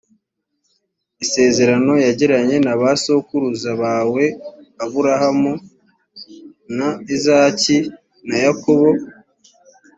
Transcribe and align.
isezerano 1.23 1.93
yagiranye 2.05 2.55
n’abasokuruza 2.65 3.71
bawe 3.81 4.23
abrahamu, 4.85 5.53
na 6.77 6.89
izaki 7.15 7.77
na 8.27 8.35
yakobo. 8.45 8.89